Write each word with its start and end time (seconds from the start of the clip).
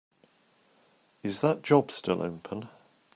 Is 1.21 1.41
that 1.41 1.61
job 1.61 1.91
still 1.91 2.23
open? 2.23 2.67